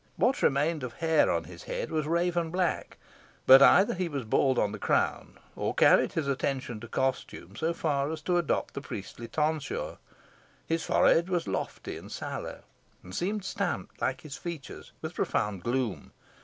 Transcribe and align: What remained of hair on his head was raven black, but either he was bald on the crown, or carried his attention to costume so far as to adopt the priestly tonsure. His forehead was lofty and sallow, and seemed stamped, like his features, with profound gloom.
What 0.15 0.41
remained 0.41 0.81
of 0.81 0.93
hair 0.93 1.29
on 1.29 1.43
his 1.43 1.65
head 1.65 1.91
was 1.91 2.07
raven 2.07 2.49
black, 2.49 2.97
but 3.45 3.61
either 3.61 3.93
he 3.93 4.09
was 4.09 4.23
bald 4.23 4.57
on 4.57 4.71
the 4.71 4.79
crown, 4.79 5.37
or 5.55 5.75
carried 5.75 6.13
his 6.13 6.27
attention 6.27 6.79
to 6.79 6.87
costume 6.87 7.55
so 7.55 7.71
far 7.71 8.09
as 8.11 8.23
to 8.23 8.37
adopt 8.37 8.73
the 8.73 8.81
priestly 8.81 9.27
tonsure. 9.27 9.99
His 10.65 10.83
forehead 10.83 11.29
was 11.29 11.47
lofty 11.47 11.97
and 11.97 12.11
sallow, 12.11 12.63
and 13.03 13.13
seemed 13.13 13.45
stamped, 13.45 14.01
like 14.01 14.21
his 14.21 14.37
features, 14.37 14.91
with 15.03 15.13
profound 15.13 15.61
gloom. 15.61 16.13